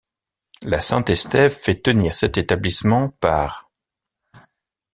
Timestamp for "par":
3.19-3.71